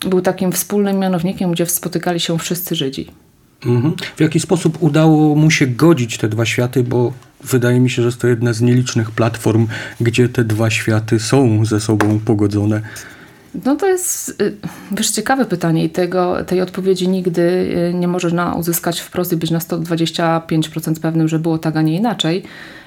był 0.00 0.20
takim 0.20 0.52
wspólnym 0.52 0.98
mianownikiem, 0.98 1.52
gdzie 1.52 1.66
spotykali 1.66 2.20
się 2.20 2.38
wszyscy 2.38 2.74
Żydzi. 2.74 3.06
Mhm. 3.66 3.94
W 4.16 4.20
jaki 4.20 4.40
sposób 4.40 4.82
udało 4.82 5.34
mu 5.34 5.50
się 5.50 5.66
godzić 5.66 6.18
te 6.18 6.28
dwa 6.28 6.44
światy, 6.44 6.84
bo 6.84 7.12
wydaje 7.44 7.80
mi 7.80 7.90
się, 7.90 8.02
że 8.02 8.08
jest 8.08 8.20
to 8.20 8.26
jedna 8.26 8.52
z 8.52 8.60
nielicznych 8.60 9.10
platform, 9.10 9.66
gdzie 10.00 10.28
te 10.28 10.44
dwa 10.44 10.70
światy 10.70 11.20
są 11.20 11.64
ze 11.64 11.80
sobą 11.80 12.18
pogodzone. 12.18 12.82
No 13.64 13.76
to 13.76 13.86
jest 13.86 14.42
y, 14.42 14.56
wiesz, 14.92 15.10
ciekawe 15.10 15.44
pytanie 15.44 15.84
i 15.84 15.90
tego, 15.90 16.44
tej 16.44 16.60
odpowiedzi 16.60 17.08
nigdy 17.08 17.42
y, 17.90 17.94
nie 17.94 18.08
można 18.08 18.54
uzyskać 18.54 19.00
wprost 19.00 19.32
i 19.32 19.36
być 19.36 19.50
na 19.50 19.58
125% 19.58 21.00
pewnym, 21.00 21.28
że 21.28 21.38
było 21.38 21.58
tak, 21.58 21.76
a 21.76 21.82
nie 21.82 21.96
inaczej. 21.96 22.42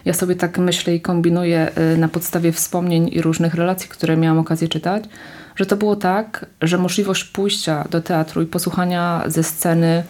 Ja 0.06 0.14
sobie 0.14 0.36
tak 0.36 0.58
myślę 0.58 0.96
i 0.96 1.02
kombinuję 1.02 1.72
y, 1.94 1.98
na 1.98 2.08
podstawie 2.08 2.52
wspomnień 2.52 3.10
i 3.14 3.22
różnych 3.22 3.54
relacji, 3.54 3.90
które 3.90 4.18
miałam 4.18 4.40
okazję 4.40 4.68
czytać, 4.68 5.04
że 5.56 5.66
to 5.66 5.78
było 5.78 5.96
tak, 5.96 6.46
że 6.62 6.78
możliwość 6.78 7.24
pójścia 7.24 7.88
do 7.90 8.02
teatru 8.02 8.42
i 8.42 8.46
posłuchania 8.46 9.24
ze 9.28 9.44
sceny 9.44 10.04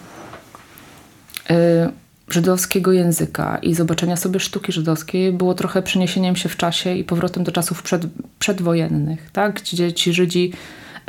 żydowskiego 2.32 2.92
języka 2.92 3.58
i 3.62 3.74
zobaczenia 3.74 4.16
sobie 4.16 4.40
sztuki 4.40 4.72
żydowskiej 4.72 5.32
było 5.32 5.54
trochę 5.54 5.82
przeniesieniem 5.82 6.36
się 6.36 6.48
w 6.48 6.56
czasie 6.56 6.94
i 6.94 7.04
powrotem 7.04 7.44
do 7.44 7.52
czasów 7.52 7.82
przed, 7.82 8.02
przedwojennych, 8.38 9.30
tak? 9.30 9.54
gdzie 9.54 9.92
ci 9.92 10.12
Żydzi 10.12 10.52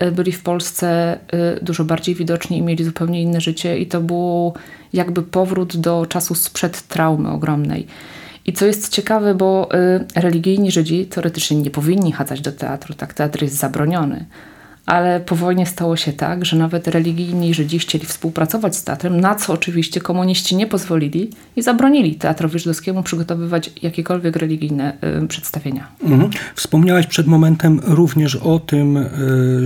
y, 0.02 0.12
byli 0.12 0.32
w 0.32 0.44
Polsce 0.44 1.18
y, 1.58 1.64
dużo 1.64 1.84
bardziej 1.84 2.16
widoczni 2.16 2.58
i 2.58 2.62
mieli 2.62 2.84
zupełnie 2.84 3.22
inne 3.22 3.42
życie 3.42 3.78
i 3.78 3.88
to 3.88 4.02
było 4.02 4.54
jakby 4.94 5.22
powrót 5.22 5.78
do 5.78 6.06
czasu 6.06 6.36
sprzed 6.36 6.88
traumy 6.88 7.30
ogromnej. 7.30 7.88
I 8.46 8.54
co 8.54 8.66
jest 8.66 8.90
ciekawe, 8.90 9.36
bo 9.36 9.70
religijni 10.16 10.72
Żydzi 10.72 11.06
teoretycznie 11.06 11.58
nie 11.58 11.72
powinni 11.72 12.12
chadzać 12.12 12.42
do 12.42 12.52
teatru, 12.52 12.94
tak 12.94 13.14
teatr 13.14 13.44
jest 13.44 13.56
zabroniony 13.56 14.26
ale 14.86 15.20
po 15.20 15.36
wojnie 15.36 15.66
stało 15.66 15.98
się 15.98 16.14
tak, 16.14 16.46
że 16.46 16.58
nawet 16.58 16.88
religijni 16.88 17.54
Żydzi 17.54 17.80
chcieli 17.80 18.06
współpracować 18.06 18.76
z 18.76 18.84
teatrem, 18.84 19.20
na 19.20 19.36
co 19.36 19.54
oczywiście 19.54 20.02
komuniści 20.02 20.56
nie 20.56 20.68
pozwolili 20.68 21.30
i 21.56 21.62
zabronili 21.62 22.16
teatrowi 22.16 22.60
żydowskiemu 22.60 23.04
przygotowywać 23.04 23.72
jakiekolwiek 23.82 24.36
religijne 24.36 24.94
y, 25.24 25.28
przedstawienia. 25.28 25.88
Mhm. 26.04 26.30
Wspomniałaś 26.56 27.08
przed 27.08 27.28
momentem 27.28 27.80
również 27.84 28.36
o 28.36 28.60
tym, 28.60 28.98
y, 28.98 29.10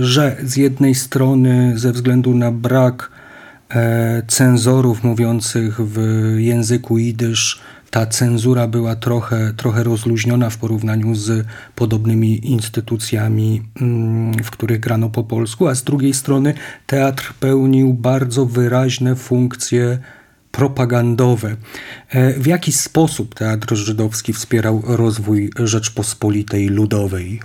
że 0.00 0.36
z 0.42 0.56
jednej 0.56 0.94
strony 0.94 1.72
ze 1.76 1.92
względu 1.92 2.34
na 2.34 2.52
brak 2.52 3.10
y, 3.70 3.74
cenzorów 4.26 5.04
mówiących 5.04 5.80
w 5.80 5.98
języku 6.38 6.98
jidysz, 6.98 7.60
ta 7.90 8.06
cenzura 8.06 8.66
była 8.66 8.96
trochę, 8.96 9.52
trochę 9.56 9.82
rozluźniona 9.82 10.50
w 10.50 10.56
porównaniu 10.56 11.14
z 11.14 11.46
podobnymi 11.74 12.50
instytucjami, 12.50 13.62
mm, 13.80 14.44
w 14.44 14.50
których 14.50 14.80
grano 14.80 15.10
po 15.10 15.24
polsku, 15.24 15.68
a 15.68 15.74
z 15.74 15.82
drugiej 15.82 16.14
strony 16.14 16.54
teatr 16.86 17.34
pełnił 17.40 17.94
bardzo 17.94 18.46
wyraźne 18.46 19.16
funkcje 19.16 19.98
propagandowe. 20.52 21.56
E, 22.08 22.32
w 22.32 22.46
jaki 22.46 22.72
sposób 22.72 23.34
teatr 23.34 23.74
żydowski 23.74 24.32
wspierał 24.32 24.82
rozwój 24.86 25.50
Rzeczpospolitej 25.64 26.68
Ludowej? 26.68 27.40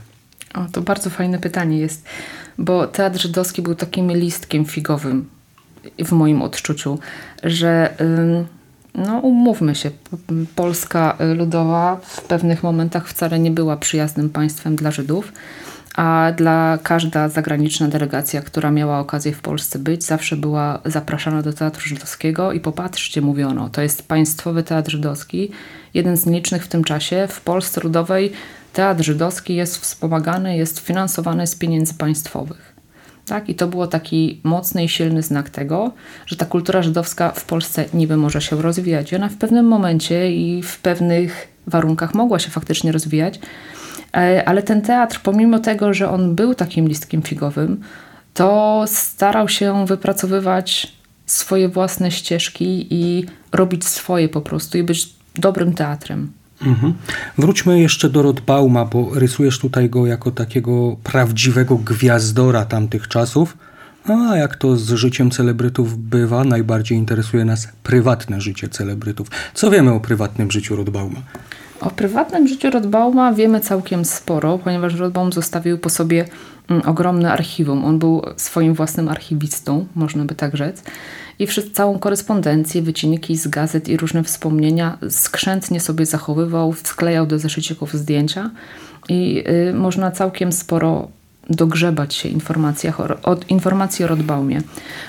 O, 0.54 0.66
to 0.72 0.82
bardzo 0.82 1.10
fajne 1.10 1.40
pytanie 1.40 1.78
jest, 1.78 2.06
bo 2.58 2.88
teatr 2.88 3.22
żydowski 3.22 3.62
był 3.62 3.76
takim 3.76 4.12
listkiem 4.12 4.66
figowym 4.66 5.30
w 6.00 6.12
moim 6.12 6.42
odczuciu, 6.42 7.00
że. 7.44 7.96
Yy 8.00 8.63
no 8.96 9.20
umówmy 9.20 9.76
się, 9.76 9.92
Polska 10.56 11.18
Ludowa 11.36 12.00
w 12.04 12.22
pewnych 12.22 12.64
momentach 12.64 13.08
wcale 13.08 13.40
nie 13.40 13.52
była 13.52 13.78
przyjaznym 13.78 14.30
państwem 14.30 14.76
dla 14.76 14.92
Żydów, 14.92 15.34
a 15.96 16.32
dla 16.38 16.78
każda 16.84 17.30
zagraniczna 17.30 17.88
delegacja, 17.88 18.42
która 18.42 18.72
miała 18.72 19.00
okazję 19.00 19.32
w 19.34 19.42
Polsce 19.42 19.80
być, 19.80 20.04
zawsze 20.04 20.38
była 20.38 20.80
zapraszana 20.86 21.42
do 21.42 21.54
Teatru 21.54 21.82
Żydowskiego 21.82 22.52
i 22.52 22.60
popatrzcie, 22.60 23.22
mówiono, 23.22 23.70
to 23.70 23.82
jest 23.82 24.08
Państwowy 24.08 24.64
Teatr 24.64 24.92
Żydowski, 24.92 25.52
jeden 25.94 26.18
z 26.18 26.26
nielicznych 26.26 26.66
w 26.66 26.68
tym 26.68 26.84
czasie. 26.84 27.28
W 27.30 27.42
Polsce 27.42 27.82
Ludowej 27.82 28.32
Teatr 28.74 29.04
Żydowski 29.04 29.56
jest 29.56 29.78
wspomagany, 29.78 30.58
jest 30.58 30.80
finansowany 30.80 31.48
z 31.48 31.56
pieniędzy 31.56 31.94
państwowych. 31.94 32.73
Tak? 33.26 33.50
I 33.50 33.56
to 33.56 33.68
było 33.68 33.88
taki 33.88 34.42
mocny 34.44 34.84
i 34.84 34.90
silny 34.90 35.22
znak 35.22 35.50
tego, 35.50 35.92
że 36.26 36.36
ta 36.36 36.46
kultura 36.46 36.82
żydowska 36.82 37.32
w 37.32 37.46
Polsce 37.46 37.86
niby 37.94 38.18
może 38.18 38.42
się 38.42 38.62
rozwijać. 38.62 39.14
Ona 39.14 39.30
w 39.30 39.36
pewnym 39.36 39.66
momencie 39.66 40.32
i 40.32 40.64
w 40.64 40.80
pewnych 40.80 41.48
warunkach 41.68 42.14
mogła 42.14 42.40
się 42.40 42.50
faktycznie 42.50 42.92
rozwijać, 42.92 43.40
e, 44.16 44.44
ale 44.48 44.64
ten 44.64 44.82
teatr, 44.82 45.20
pomimo 45.24 45.60
tego, 45.60 45.94
że 45.94 46.10
on 46.10 46.36
był 46.36 46.56
takim 46.56 46.88
listkiem 46.88 47.22
figowym, 47.22 47.82
to 48.34 48.84
starał 48.88 49.50
się 49.50 49.86
wypracowywać 49.86 50.94
swoje 51.26 51.70
własne 51.70 52.12
ścieżki 52.12 52.88
i 52.90 53.26
robić 53.52 53.86
swoje 53.86 54.30
po 54.30 54.42
prostu 54.42 54.78
i 54.78 54.84
być 54.84 55.10
dobrym 55.36 55.74
teatrem. 55.74 56.32
Mhm. 56.66 56.94
Wróćmy 57.38 57.80
jeszcze 57.80 58.10
do 58.10 58.22
Rodbauma, 58.22 58.86
bo 58.86 59.10
rysujesz 59.14 59.60
tutaj 59.60 59.90
go 59.90 60.08
jako 60.08 60.32
takiego 60.32 60.96
prawdziwego 61.04 61.76
gwiazdora 61.76 62.66
tamtych 62.66 63.08
czasów. 63.08 63.58
A 64.06 64.38
jak 64.38 64.56
to 64.56 64.78
z 64.78 64.90
życiem 64.94 65.32
celebrytów 65.32 65.98
bywa, 65.98 66.44
najbardziej 66.44 66.98
interesuje 66.98 67.46
nas 67.46 67.68
prywatne 67.84 68.42
życie 68.42 68.70
celebrytów. 68.70 69.28
Co 69.54 69.72
wiemy 69.72 69.92
o 69.92 70.00
prywatnym 70.00 70.52
życiu 70.52 70.76
Rodbauma? 70.76 71.20
O 71.82 71.90
prywatnym 71.90 72.48
życiu 72.48 72.70
Rodbauma 72.70 73.34
wiemy 73.34 73.60
całkiem 73.60 74.06
sporo, 74.06 74.58
ponieważ 74.58 74.96
Rodbaum 74.96 75.34
zostawił 75.34 75.78
po 75.78 75.90
sobie 75.90 76.26
mm, 76.70 76.82
ogromne 76.86 77.32
archiwum. 77.32 77.86
On 77.86 78.00
był 78.00 78.22
swoim 78.38 78.74
własnym 78.74 79.10
archiwistą, 79.10 79.86
można 79.96 80.26
by 80.26 80.36
tak 80.36 80.58
rzec 80.58 80.84
i 81.44 81.72
całą 81.74 82.00
korespondencję, 82.00 82.82
wycinki 82.82 83.38
z 83.38 83.48
gazet 83.48 83.90
i 83.90 83.98
różne 83.98 84.24
wspomnienia 84.24 84.98
skrzętnie 85.10 85.80
sobie 85.80 86.06
zachowywał, 86.06 86.74
sklejał 86.84 87.26
do 87.26 87.40
zeszycików 87.40 87.94
zdjęcia 87.94 88.52
i 89.10 89.44
y, 89.70 89.74
można 89.74 90.12
całkiem 90.12 90.52
sporo 90.52 91.08
dogrzebać 91.50 92.14
się 92.14 92.30
informacjach 92.30 93.00
o, 93.00 93.04
o, 93.04 93.38
informacji 93.50 94.06
o 94.06 94.08
Rodbaumie. 94.08 94.62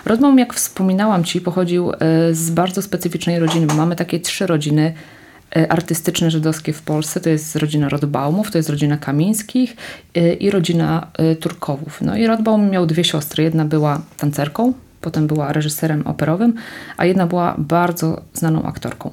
Rodbaum, 0.05 0.38
jak 0.38 0.55
wspominałam 0.55 1.25
Ci, 1.25 1.41
pochodził 1.41 1.93
y, 1.93 1.95
z 2.35 2.50
bardzo 2.50 2.83
specyficznej 2.83 3.38
rodziny, 3.38 3.67
bo 3.67 3.75
mamy 3.75 3.97
takie 3.97 4.21
trzy 4.21 4.47
rodziny 4.47 4.95
y, 5.57 5.71
artystyczne 5.71 6.31
żydowskie 6.31 6.73
w 6.73 6.83
Polsce. 6.83 7.21
To 7.21 7.31
jest 7.31 7.57
rodzina 7.57 7.88
Rodbaumów, 7.88 8.50
to 8.50 8.59
jest 8.59 8.71
rodzina 8.71 8.97
Kamińskich 8.97 9.76
y, 10.17 10.35
i 10.35 10.50
rodzina 10.50 11.07
y, 11.33 11.37
Turkowów. 11.37 12.00
No 12.00 12.17
i 12.17 12.26
Rodbaum 12.26 12.71
miał 12.71 12.87
dwie 12.87 13.05
siostry. 13.05 13.45
Jedna 13.45 13.64
była 13.64 14.00
tancerką, 14.17 14.73
potem 15.04 15.26
była 15.26 15.52
reżyserem 15.52 16.06
operowym, 16.06 16.54
a 16.96 17.04
jedna 17.04 17.26
była 17.26 17.54
bardzo 17.58 18.23
znaną 18.32 18.62
aktorką. 18.62 19.11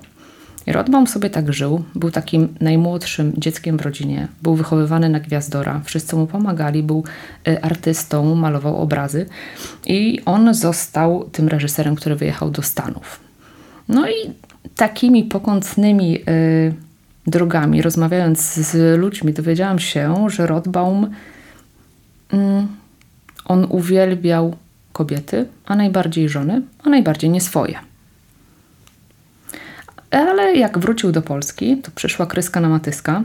Rodbaum 0.67 1.07
sobie 1.07 1.29
tak 1.29 1.53
żył, 1.53 1.83
był 1.95 2.11
takim 2.11 2.47
najmłodszym 2.61 3.33
dzieckiem 3.37 3.77
w 3.77 3.81
rodzinie, 3.81 4.27
był 4.41 4.55
wychowywany 4.55 5.09
na 5.09 5.19
gwiazdora, 5.19 5.81
wszyscy 5.83 6.15
mu 6.15 6.27
pomagali, 6.27 6.83
był 6.83 7.03
y, 7.47 7.61
artystą, 7.61 8.35
malował 8.35 8.77
obrazy. 8.77 9.25
I 9.85 10.19
on 10.25 10.53
został 10.53 11.29
tym 11.31 11.47
reżyserem, 11.47 11.95
który 11.95 12.15
wyjechał 12.15 12.51
do 12.51 12.61
Stanów. 12.61 13.19
No 13.87 14.09
i 14.09 14.13
takimi 14.75 15.23
pokątnymi 15.23 16.17
y, 16.29 16.73
drogami, 17.27 17.81
rozmawiając 17.81 18.39
z 18.53 18.99
ludźmi, 18.99 19.33
dowiedziałam 19.33 19.79
się, 19.79 20.29
że 20.29 20.47
Rodbaum 20.47 21.03
y, 22.33 22.37
on 23.45 23.67
uwielbiał 23.69 24.55
kobiety, 24.93 25.47
a 25.65 25.75
najbardziej 25.75 26.29
żony, 26.29 26.61
a 26.83 26.89
najbardziej 26.89 27.29
nie 27.29 27.41
swoje. 27.41 27.79
Ale 30.11 30.55
jak 30.55 30.79
wrócił 30.79 31.11
do 31.11 31.21
Polski, 31.21 31.77
to 31.77 31.91
przyszła 31.95 32.25
kryska 32.25 32.61
na 32.61 32.69
matyska, 32.69 33.23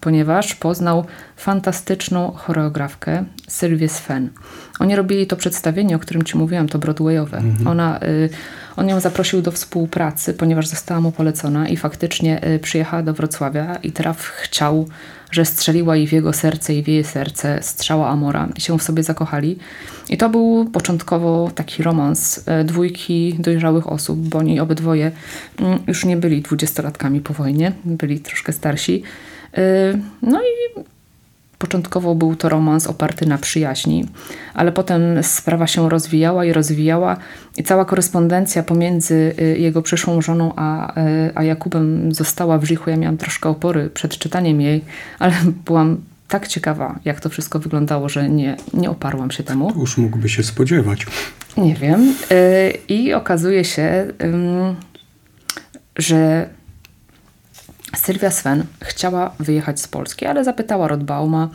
ponieważ 0.00 0.54
poznał 0.54 1.04
fantastyczną 1.36 2.32
choreografkę 2.32 3.24
Sylwię 3.48 3.88
Sven. 3.88 4.30
Oni 4.78 4.96
robili 4.96 5.26
to 5.26 5.36
przedstawienie, 5.36 5.96
o 5.96 5.98
którym 5.98 6.22
Ci 6.22 6.38
mówiłam, 6.38 6.68
to 6.68 6.78
Broadwayowe. 6.78 7.38
Mhm. 7.38 7.66
Ona, 7.66 8.00
y, 8.02 8.30
on 8.76 8.88
ją 8.88 9.00
zaprosił 9.00 9.42
do 9.42 9.52
współpracy, 9.52 10.34
ponieważ 10.34 10.66
została 10.66 11.00
mu 11.00 11.12
polecona 11.12 11.68
i 11.68 11.76
faktycznie 11.76 12.48
y, 12.48 12.58
przyjechała 12.58 13.02
do 13.02 13.14
Wrocławia 13.14 13.76
i 13.76 13.92
traf 13.92 14.22
chciał, 14.22 14.88
że 15.30 15.44
strzeliła 15.44 15.96
jej 15.96 16.06
w 16.06 16.12
jego 16.12 16.32
serce 16.32 16.74
i 16.74 16.82
w 16.82 16.88
jej 16.88 17.04
serce 17.04 17.58
strzała 17.62 18.08
Amora 18.08 18.48
i 18.56 18.60
się 18.60 18.78
w 18.78 18.82
sobie 18.82 19.02
zakochali. 19.02 19.58
I 20.08 20.16
to 20.16 20.28
był 20.28 20.70
początkowo 20.72 21.50
taki 21.54 21.82
romans 21.82 22.38
y, 22.38 22.64
dwójki 22.64 23.36
dojrzałych 23.38 23.92
osób, 23.92 24.28
bo 24.28 24.38
oni 24.38 24.60
obydwoje 24.60 25.12
mm, 25.58 25.78
już 25.86 26.04
nie 26.04 26.16
byli 26.16 26.42
dwudziestolatkami 26.42 27.20
po 27.20 27.34
wojnie, 27.34 27.72
byli 27.84 28.20
troszkę 28.20 28.52
starsi. 28.52 29.02
No 30.22 30.40
i 30.42 30.84
Początkowo 31.60 32.14
był 32.14 32.36
to 32.36 32.48
romans 32.48 32.86
oparty 32.86 33.26
na 33.26 33.38
przyjaźni, 33.38 34.06
ale 34.54 34.72
potem 34.72 35.02
sprawa 35.22 35.66
się 35.66 35.88
rozwijała 35.88 36.44
i 36.44 36.52
rozwijała 36.52 37.16
i 37.56 37.62
cała 37.62 37.84
korespondencja 37.84 38.62
pomiędzy 38.62 39.34
y, 39.40 39.58
jego 39.58 39.82
przyszłą 39.82 40.22
żoną 40.22 40.52
a, 40.56 41.00
y, 41.00 41.30
a 41.34 41.42
Jakubem 41.42 42.14
została 42.14 42.58
w 42.58 42.64
Żichu. 42.64 42.90
Ja 42.90 42.96
miałam 42.96 43.16
troszkę 43.16 43.48
opory 43.48 43.90
przed 43.94 44.18
czytaniem 44.18 44.60
jej, 44.60 44.84
ale 45.18 45.32
byłam 45.66 45.96
tak 46.28 46.48
ciekawa, 46.48 46.98
jak 47.04 47.20
to 47.20 47.28
wszystko 47.28 47.58
wyglądało, 47.58 48.08
że 48.08 48.28
nie, 48.28 48.56
nie 48.74 48.90
oparłam 48.90 49.30
się 49.30 49.42
temu. 49.42 49.72
Już 49.80 49.98
mógłby 49.98 50.28
się 50.28 50.42
spodziewać. 50.42 51.06
Nie 51.56 51.74
wiem. 51.74 52.14
Y, 52.32 52.72
I 52.88 53.12
okazuje 53.12 53.64
się, 53.64 54.06
że 55.96 56.48
Sylwia 57.96 58.30
Sven 58.30 58.64
chciała 58.80 59.34
wyjechać 59.38 59.80
z 59.80 59.88
Polski, 59.88 60.26
ale 60.26 60.44
zapytała 60.44 60.88
Rodbauma 60.88 61.48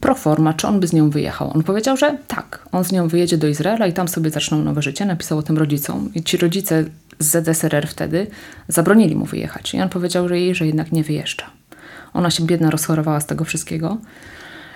pro 0.00 0.14
forma, 0.14 0.54
czy 0.54 0.68
on 0.68 0.80
by 0.80 0.86
z 0.86 0.92
nią 0.92 1.10
wyjechał. 1.10 1.50
On 1.54 1.62
powiedział, 1.62 1.96
że 1.96 2.18
tak, 2.28 2.66
on 2.72 2.84
z 2.84 2.92
nią 2.92 3.08
wyjedzie 3.08 3.38
do 3.38 3.48
Izraela 3.48 3.86
i 3.86 3.92
tam 3.92 4.08
sobie 4.08 4.30
zaczną 4.30 4.62
nowe 4.62 4.82
życie. 4.82 5.04
Napisał 5.04 5.38
o 5.38 5.42
tym 5.42 5.58
rodzicom 5.58 6.10
i 6.14 6.22
ci 6.22 6.36
rodzice 6.36 6.84
z 7.18 7.44
ZSRR 7.44 7.86
wtedy 7.88 8.26
zabronili 8.68 9.16
mu 9.16 9.24
wyjechać. 9.24 9.74
I 9.74 9.80
on 9.80 9.88
powiedział, 9.88 10.28
że 10.28 10.40
jej, 10.40 10.54
że 10.54 10.66
jednak 10.66 10.92
nie 10.92 11.04
wyjeżdża. 11.04 11.46
Ona 12.14 12.30
się 12.30 12.46
biedna 12.46 12.70
rozchorowała 12.70 13.20
z 13.20 13.26
tego 13.26 13.44
wszystkiego. 13.44 13.98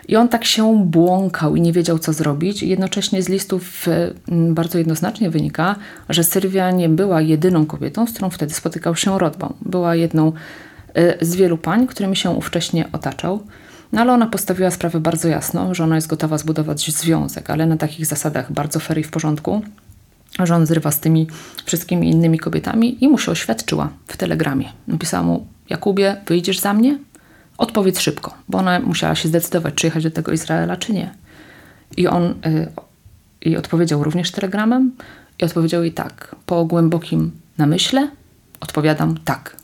I 0.08 0.16
on 0.16 0.28
tak 0.28 0.44
się 0.44 0.84
błąkał 0.84 1.56
i 1.56 1.60
nie 1.60 1.72
wiedział, 1.72 1.98
co 1.98 2.12
zrobić. 2.12 2.62
Jednocześnie 2.62 3.22
z 3.22 3.28
listów 3.28 3.86
mm, 4.28 4.54
bardzo 4.54 4.78
jednoznacznie 4.78 5.30
wynika, 5.30 5.76
że 6.08 6.24
Sylwia 6.24 6.70
nie 6.70 6.88
była 6.88 7.20
jedyną 7.20 7.66
kobietą, 7.66 8.06
z 8.06 8.12
którą 8.12 8.30
wtedy 8.30 8.54
spotykał 8.54 8.96
się 8.96 9.18
Rodbaum. 9.18 9.54
Była 9.62 9.94
jedną 9.94 10.32
Y, 10.32 10.65
z 11.20 11.36
wielu 11.36 11.58
pań, 11.58 11.86
którymi 11.86 12.16
się 12.16 12.30
ówcześnie 12.30 12.88
otaczał. 12.92 13.42
No 13.92 14.00
ale 14.00 14.12
ona 14.12 14.26
postawiła 14.26 14.70
sprawę 14.70 15.00
bardzo 15.00 15.28
jasno, 15.28 15.74
że 15.74 15.84
ona 15.84 15.94
jest 15.94 16.06
gotowa 16.06 16.38
zbudować 16.38 16.90
związek, 16.90 17.50
ale 17.50 17.66
na 17.66 17.76
takich 17.76 18.06
zasadach 18.06 18.52
bardzo 18.52 18.80
fair 18.80 18.98
i 18.98 19.02
w 19.02 19.10
porządku, 19.10 19.62
że 20.38 20.54
on 20.54 20.66
zrywa 20.66 20.90
z 20.90 21.00
tymi 21.00 21.26
wszystkimi 21.64 22.10
innymi 22.10 22.38
kobietami 22.38 23.04
i 23.04 23.08
mu 23.08 23.18
się 23.18 23.32
oświadczyła 23.32 23.88
w 24.06 24.16
telegramie. 24.16 24.72
Napisała 24.88 25.22
mu, 25.22 25.46
Jakubie, 25.70 26.16
wyjdziesz 26.26 26.58
za 26.58 26.72
mnie? 26.72 26.98
Odpowiedz 27.58 28.00
szybko, 28.00 28.34
bo 28.48 28.58
ona 28.58 28.80
musiała 28.80 29.14
się 29.14 29.28
zdecydować, 29.28 29.74
czy 29.74 29.86
jechać 29.86 30.02
do 30.02 30.10
tego 30.10 30.32
Izraela, 30.32 30.76
czy 30.76 30.92
nie. 30.92 31.14
I 31.96 32.06
on 32.06 32.24
y, 32.46 32.68
i 33.40 33.56
odpowiedział 33.56 34.04
również 34.04 34.30
telegramem 34.30 34.92
i 35.38 35.44
odpowiedział 35.44 35.82
jej 35.82 35.92
tak. 35.92 36.36
Po 36.46 36.64
głębokim 36.64 37.30
namyśle 37.58 38.10
odpowiadam 38.60 39.18
tak. 39.24 39.56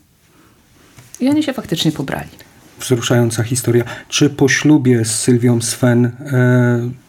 I 1.23 1.29
oni 1.29 1.43
się 1.43 1.53
faktycznie 1.53 1.91
pobrali. 1.91 2.29
Wzruszająca 2.79 3.43
historia. 3.43 3.83
Czy 4.09 4.29
po 4.29 4.49
ślubie 4.49 5.05
z 5.05 5.19
Sylwią 5.19 5.61
Sven 5.61 6.05
e, 6.05 6.11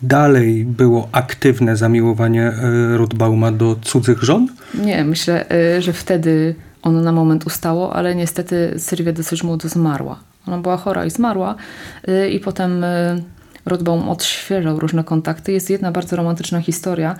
dalej 0.02 0.64
było 0.64 1.09
aktywne 1.12 1.76
zamiłowanie 1.76 2.42
e, 2.42 2.97
Rotbauma 2.97 3.52
do 3.52 3.76
cudzych 3.83 4.23
żon? 4.23 4.49
Nie, 4.75 5.04
myślę, 5.04 5.50
e, 5.50 5.83
że 5.83 5.92
wtedy 5.92 6.54
ono 6.83 7.00
na 7.00 7.12
moment 7.12 7.47
ustało, 7.47 7.94
ale 7.94 8.14
niestety 8.14 8.75
Sylwia 8.78 9.12
dosyć 9.12 9.42
młodo 9.42 9.68
zmarła. 9.68 10.21
Ona 10.47 10.59
była 10.59 10.76
chora 10.76 11.04
i 11.04 11.11
zmarła 11.11 11.54
e, 12.09 12.28
i 12.28 12.40
potem 12.40 12.85
Rodbaum 13.66 14.09
odświeżał 14.09 14.80
różne 14.80 15.04
kontakty. 15.04 15.52
Jest 15.52 15.71
jedna 15.71 15.92
bardzo 15.92 16.16
romantyczna 16.16 16.61
historia. 16.61 17.16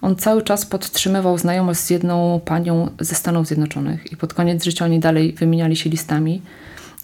On 0.00 0.16
cały 0.16 0.42
czas 0.42 0.66
podtrzymywał 0.66 1.38
znajomość 1.38 1.80
z 1.80 1.90
jedną 1.90 2.40
panią 2.44 2.90
ze 3.00 3.14
Stanów 3.14 3.46
Zjednoczonych 3.46 4.12
i 4.12 4.16
pod 4.16 4.34
koniec 4.34 4.64
życia 4.64 4.84
oni 4.84 5.00
dalej 5.00 5.32
wymieniali 5.32 5.76
się 5.76 5.90
listami. 5.90 6.42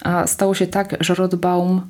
A 0.02 0.26
stało 0.26 0.54
się 0.54 0.66
tak, 0.66 0.96
że 1.00 1.14
Rodbaum 1.14 1.80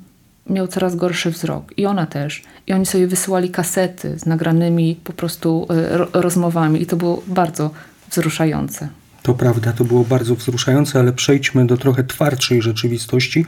miał 0.49 0.67
coraz 0.67 0.95
gorszy 0.95 1.31
wzrok 1.31 1.77
i 1.77 1.85
ona 1.85 2.05
też. 2.05 2.43
I 2.67 2.73
oni 2.73 2.85
sobie 2.85 3.07
wysyłali 3.07 3.49
kasety 3.49 4.19
z 4.19 4.25
nagranymi 4.25 4.99
po 5.03 5.13
prostu 5.13 5.67
e, 5.69 6.21
rozmowami 6.21 6.81
i 6.81 6.85
to 6.85 6.95
było 6.95 7.23
bardzo 7.27 7.71
wzruszające. 8.11 8.87
To 9.23 9.33
prawda, 9.33 9.73
to 9.73 9.83
było 9.83 10.03
bardzo 10.03 10.35
wzruszające, 10.35 10.99
ale 10.99 11.13
przejdźmy 11.13 11.67
do 11.67 11.77
trochę 11.77 12.03
twardszej 12.03 12.61
rzeczywistości. 12.61 13.45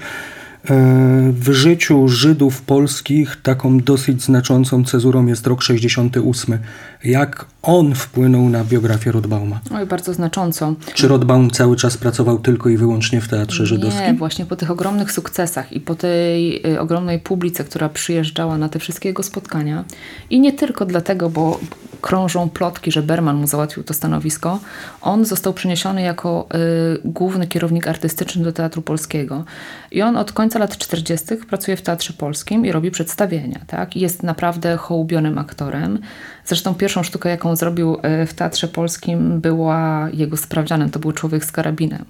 E, 0.70 1.34
w 1.34 1.52
życiu 1.52 2.08
Żydów 2.08 2.62
polskich 2.62 3.38
taką 3.44 3.80
dosyć 3.80 4.24
znaczącą 4.24 4.84
cezurą 4.84 5.26
jest 5.26 5.48
rok 5.48 5.64
68. 5.64 6.60
Jak 7.04 7.46
on 7.68 7.96
wpłynął 7.96 8.50
na 8.50 8.64
biografię 8.64 9.12
Rodbauma? 9.12 9.60
Oj, 9.76 9.86
bardzo 9.86 10.14
znacząco. 10.14 10.74
Czy 10.94 11.08
Rodbaum 11.08 11.52
cały 11.52 11.76
czas 11.76 11.98
pracował 11.98 12.40
tylko 12.40 12.70
i 12.70 12.78
wyłącznie 12.78 13.22
w 13.22 13.28
teatrze 13.28 13.66
żydowskim? 13.66 14.06
Nie, 14.06 14.14
właśnie 14.14 14.46
po 14.46 14.56
tych 14.56 14.72
ogromnych 14.72 15.12
sukcesach 15.12 15.74
i 15.74 15.80
po 15.80 15.96
tej 15.96 16.68
y, 16.68 16.80
ogromnej 16.80 17.20
publice, 17.20 17.64
która 17.64 17.90
przyjeżdżała 17.90 18.58
na 18.58 18.70
te 18.70 18.80
wszystkie 18.80 19.10
jego 19.10 19.24
spotkania 19.24 19.84
i 20.30 20.40
nie 20.40 20.54
tylko 20.54 20.86
dlatego, 20.86 21.30
bo 21.30 21.60
krążą 22.02 22.50
plotki, 22.50 22.92
że 22.92 23.02
Berman 23.02 23.36
mu 23.36 23.48
załatwił 23.48 23.84
to 23.84 23.94
stanowisko, 23.94 24.60
on 25.02 25.26
został 25.26 25.54
przeniesiony 25.54 26.02
jako 26.02 26.48
y, 26.96 27.02
główny 27.06 27.48
kierownik 27.48 27.88
artystyczny 27.88 28.44
do 28.44 28.54
Teatru 28.54 28.82
Polskiego. 28.82 29.44
I 29.92 30.02
on 30.02 30.18
od 30.18 30.32
końca 30.32 30.60
lat 30.60 30.78
40. 30.78 31.26
pracuje 31.50 31.78
w 31.78 31.82
Teatrze 31.82 32.14
Polskim 32.14 32.66
i 32.66 32.72
robi 32.72 32.92
przedstawienia. 32.92 33.60
Tak? 33.68 33.96
Jest 33.96 34.24
naprawdę 34.24 34.78
hołubionym 34.78 35.38
aktorem. 35.38 36.00
Zresztą 36.48 36.76
pierwszą 36.76 37.04
sztukę, 37.04 37.30
jaką 37.30 37.56
zrobił 37.56 37.98
e, 38.02 38.26
w 38.26 38.34
Teatrze 38.34 38.68
Polskim 38.68 39.42
była 39.42 40.10
jego 40.14 40.38
sprawdzianem, 40.38 40.90
to 40.90 41.00
był 41.00 41.12
Człowiek 41.12 41.46
z 41.46 41.52
karabinem, 41.52 42.06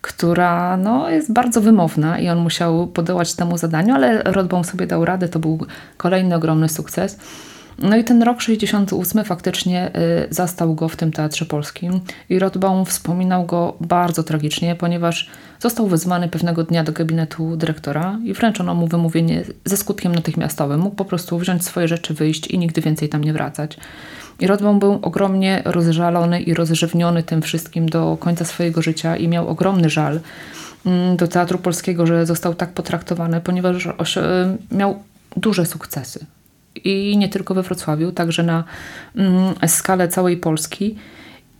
która 0.00 0.76
no, 0.76 1.10
jest 1.10 1.32
bardzo 1.32 1.60
wymowna 1.60 2.18
i 2.18 2.28
on 2.28 2.38
musiał 2.38 2.86
podołać 2.86 3.34
temu 3.34 3.58
zadaniu, 3.58 3.94
ale 3.94 4.22
Rodbaum 4.22 4.64
sobie 4.64 4.86
dał 4.86 5.04
radę, 5.04 5.28
to 5.28 5.38
był 5.38 5.66
kolejny 5.96 6.34
ogromny 6.34 6.68
sukces. 6.68 7.18
No 7.78 7.96
i 7.96 8.04
ten 8.04 8.22
rok 8.22 8.40
68 8.40 9.24
faktycznie 9.24 9.90
y, 9.96 10.34
zastał 10.34 10.74
go 10.74 10.88
w 10.88 10.96
tym 10.96 11.12
Teatrze 11.12 11.46
Polskim 11.46 12.00
i 12.28 12.38
Rothbaum 12.38 12.86
wspominał 12.86 13.46
go 13.46 13.76
bardzo 13.80 14.22
tragicznie, 14.22 14.76
ponieważ 14.76 15.30
został 15.58 15.86
wezwany 15.86 16.28
pewnego 16.28 16.64
dnia 16.64 16.84
do 16.84 16.92
gabinetu 16.92 17.56
dyrektora 17.56 18.18
i 18.24 18.34
wręczono 18.34 18.74
mu 18.74 18.86
wymówienie 18.86 19.44
ze 19.64 19.76
skutkiem 19.76 20.14
natychmiastowym. 20.14 20.80
Mógł 20.80 20.96
po 20.96 21.04
prostu 21.04 21.38
wziąć 21.38 21.64
swoje 21.64 21.88
rzeczy, 21.88 22.14
wyjść 22.14 22.46
i 22.46 22.58
nigdy 22.58 22.80
więcej 22.80 23.08
tam 23.08 23.24
nie 23.24 23.32
wracać. 23.32 23.76
I 24.40 24.46
Rothbaum 24.46 24.78
był 24.78 24.98
ogromnie 25.02 25.62
rozżalony 25.64 26.40
i 26.40 26.54
rozrzewniony 26.54 27.22
tym 27.22 27.42
wszystkim 27.42 27.88
do 27.88 28.16
końca 28.20 28.44
swojego 28.44 28.82
życia 28.82 29.16
i 29.16 29.28
miał 29.28 29.48
ogromny 29.48 29.90
żal 29.90 30.20
mm, 30.86 31.16
do 31.16 31.28
Teatru 31.28 31.58
Polskiego, 31.58 32.06
że 32.06 32.26
został 32.26 32.54
tak 32.54 32.72
potraktowany, 32.72 33.40
ponieważ 33.40 33.88
miał 34.70 35.02
duże 35.36 35.66
sukcesy 35.66 36.26
i 36.84 37.16
nie 37.16 37.28
tylko 37.28 37.54
we 37.54 37.62
Wrocławiu, 37.62 38.12
także 38.12 38.42
na 38.42 38.64
mm, 39.16 39.54
skalę 39.66 40.08
całej 40.08 40.36
Polski. 40.36 40.96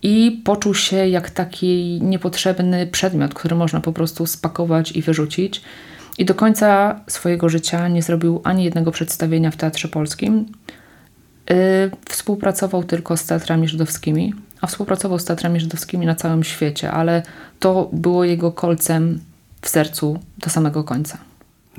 I 0.03 0.41
poczuł 0.43 0.73
się 0.73 1.07
jak 1.07 1.29
taki 1.29 1.99
niepotrzebny 2.01 2.87
przedmiot, 2.87 3.33
który 3.33 3.55
można 3.55 3.81
po 3.81 3.93
prostu 3.93 4.25
spakować 4.25 4.91
i 4.91 5.01
wyrzucić. 5.01 5.61
I 6.17 6.25
do 6.25 6.35
końca 6.35 6.99
swojego 7.07 7.49
życia 7.49 7.87
nie 7.87 8.01
zrobił 8.01 8.41
ani 8.43 8.63
jednego 8.63 8.91
przedstawienia 8.91 9.51
w 9.51 9.55
Teatrze 9.55 9.87
Polskim. 9.87 10.45
Yy, 11.49 11.55
współpracował 12.09 12.83
tylko 12.83 13.17
z 13.17 13.25
teatrami 13.25 13.67
żydowskimi, 13.67 14.33
a 14.61 14.67
współpracował 14.67 15.19
z 15.19 15.25
teatrami 15.25 15.59
żydowskimi 15.59 16.05
na 16.05 16.15
całym 16.15 16.43
świecie, 16.43 16.91
ale 16.91 17.23
to 17.59 17.89
było 17.93 18.23
jego 18.23 18.51
kolcem 18.51 19.19
w 19.61 19.69
sercu 19.69 20.19
do 20.37 20.49
samego 20.49 20.83
końca. 20.83 21.30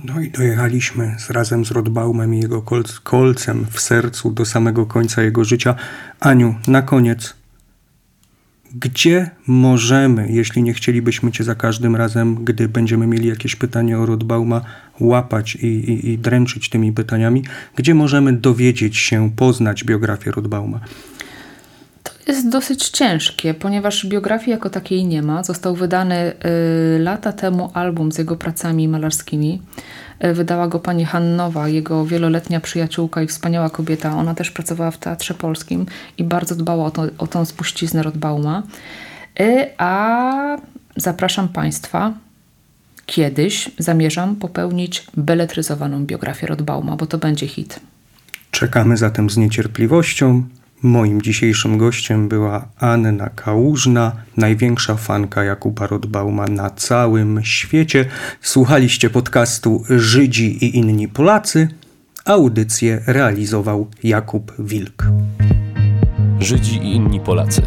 No 0.05 0.21
i 0.21 0.31
dojechaliśmy 0.31 1.15
z, 1.19 1.31
razem 1.31 1.65
z 1.65 1.71
Rodbaumem 1.71 2.35
i 2.35 2.41
jego 2.41 2.63
kol 2.63 2.85
kolcem 3.03 3.67
w 3.71 3.81
sercu 3.81 4.31
do 4.31 4.45
samego 4.45 4.87
końca 4.87 5.23
jego 5.23 5.45
życia. 5.45 5.75
Aniu, 6.21 6.55
na 6.69 6.83
koniec, 6.83 7.35
gdzie 8.75 9.31
możemy, 9.47 10.29
jeśli 10.31 10.63
nie 10.63 10.75
chcielibyśmy 10.75 11.33
Cię 11.33 11.45
za 11.45 11.55
każdym 11.55 11.97
razem, 11.97 12.45
gdy 12.45 12.69
będziemy 12.69 13.07
mieli 13.07 13.29
jakieś 13.29 13.57
pytanie 13.57 13.99
o 13.99 14.07
Rodbauma, 14.07 14.61
łapać 15.01 15.55
i, 15.55 15.67
i, 15.67 16.11
i 16.11 16.19
dręczyć 16.19 16.69
tymi 16.69 16.93
pytaniami, 16.93 17.45
gdzie 17.77 17.95
możemy 17.95 18.33
dowiedzieć 18.33 18.97
się, 18.97 19.31
poznać 19.37 19.85
biografię 19.85 20.31
Rodbauma? 20.31 20.81
Jest 22.27 22.49
dosyć 22.49 22.89
ciężkie, 22.89 23.55
ponieważ 23.55 24.07
biografii 24.07 24.51
jako 24.51 24.71
takiej 24.71 25.05
nie 25.05 25.23
ma. 25.23 25.45
Został 25.45 25.75
wydany 25.75 26.33
y, 26.97 26.99
lata 26.99 27.33
temu 27.33 27.71
album 27.75 28.13
z 28.13 28.19
jego 28.19 28.37
pracami 28.37 28.89
malarskimi. 28.89 29.63
Y, 30.25 30.35
wydała 30.35 30.69
go 30.69 30.79
pani 30.79 31.05
Hannowa, 31.05 31.69
jego 31.69 32.07
wieloletnia 32.07 32.61
przyjaciółka 32.61 33.23
i 33.23 33.27
wspaniała 33.27 33.71
kobieta. 33.71 34.17
Ona 34.17 34.35
też 34.35 34.51
pracowała 34.51 34.91
w 34.91 34.99
Teatrze 34.99 35.35
Polskim 35.35 35.87
i 36.19 36.25
bardzo 36.25 36.55
dbała 36.55 36.85
o, 36.85 36.91
to, 36.91 37.07
o 37.19 37.27
tą 37.27 37.45
spuściznę 37.45 38.03
Rodbauma. 38.03 38.63
Y, 39.41 39.67
a 39.79 40.57
zapraszam 40.97 41.49
Państwa, 41.49 42.13
kiedyś 43.07 43.71
zamierzam 43.79 44.37
popełnić 44.37 45.07
beletryzowaną 45.17 46.07
biografię 46.07 46.47
Rodbauma, 46.47 46.97
bo 46.97 47.07
to 47.07 47.19
będzie 47.19 47.49
hit. 47.49 47.81
Czekamy 48.51 48.97
zatem 48.97 49.31
z 49.31 49.37
niecierpliwością. 49.37 50.43
Moim 50.83 51.23
dzisiejszym 51.23 51.79
gościem 51.79 52.29
była 52.29 52.69
Anna 52.79 53.29
Kałużna, 53.29 54.13
największa 54.37 54.97
fanka 54.97 55.45
Jakuba 55.45 55.87
Rodbauma 55.87 56.47
na 56.47 56.71
całym 56.71 57.41
świecie. 57.43 58.05
Słuchaliście 58.41 59.11
podcastu 59.11 59.85
Żydzi 59.91 60.65
i 60.65 60.77
inni 60.77 61.09
Polacy. 61.09 61.69
Audycję 62.25 63.03
realizował 63.07 63.91
Jakub 64.03 64.53
Wilk. 64.59 65.07
Żydzi 66.41 66.77
i 66.77 66.97
inni 66.97 67.21
Polacy. 67.21 67.63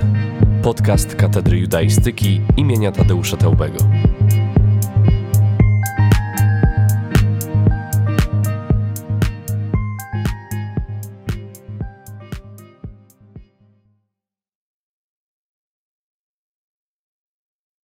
Podcast 0.62 1.16
Katedry 1.16 1.60
Judaistyki 1.60 2.42
imienia 2.58 2.92
Tadeusza 2.92 3.38
Teubego. 3.38 3.78